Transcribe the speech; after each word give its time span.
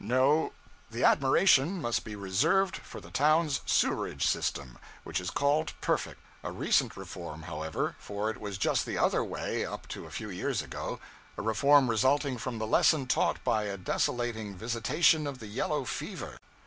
No, 0.03 0.53
the 0.89 1.03
admiration 1.03 1.79
must 1.79 2.03
be 2.03 2.15
reserved 2.15 2.77
for 2.77 2.99
the 2.99 3.11
town's 3.11 3.61
sewerage 3.67 4.25
system, 4.25 4.79
which 5.03 5.19
is 5.21 5.29
called 5.29 5.73
perfect; 5.79 6.19
a 6.43 6.51
recent 6.51 6.97
reform, 6.97 7.43
however, 7.43 7.95
for 7.99 8.31
it 8.31 8.41
was 8.41 8.57
just 8.57 8.87
the 8.87 8.97
other 8.97 9.23
way, 9.23 9.63
up 9.63 9.87
to 9.89 10.07
a 10.07 10.09
few 10.09 10.31
years 10.31 10.63
ago 10.63 10.99
a 11.37 11.43
reform 11.43 11.87
resulting 11.87 12.39
from 12.39 12.57
the 12.57 12.65
lesson 12.65 13.05
taught 13.05 13.43
by 13.43 13.65
a 13.65 13.77
desolating 13.77 14.55
visitation 14.55 15.27
of 15.27 15.37
the 15.37 15.45
yellow 15.45 15.85
fever. 15.85 16.39